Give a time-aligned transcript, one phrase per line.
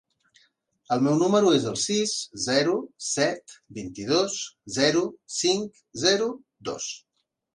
[0.93, 2.13] El meu número es el sis,
[2.45, 2.73] zero,
[3.09, 4.39] set, vint-i-dos,
[4.77, 5.05] zero,
[5.37, 6.31] cinc, zero,
[6.71, 6.89] dos.